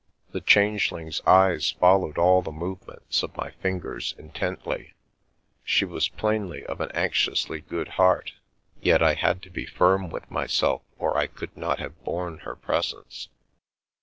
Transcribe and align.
The 0.31 0.41
Changeling's 0.41 1.21
eyes 1.27 1.73
fol 1.79 1.99
lowed 2.01 2.17
all 2.17 2.41
the 2.41 2.51
movements 2.51 3.21
of 3.21 3.37
my 3.37 3.51
fingers 3.61 4.15
intently. 4.17 4.95
She 5.63 5.85
was 5.85 6.09
plainly 6.09 6.65
of 6.65 6.81
an 6.81 6.89
anxiously 6.95 7.61
good 7.61 7.87
heart, 7.87 8.31
yet 8.81 9.03
I 9.03 9.13
had 9.13 9.43
to 9.43 9.51
be 9.51 9.67
firm 9.67 10.09
with 10.09 10.31
myself 10.31 10.81
or 10.97 11.15
I 11.19 11.27
could 11.27 11.55
not 11.55 11.77
have 11.77 12.03
borne 12.03 12.39
her 12.39 12.55
presence. 12.55 13.29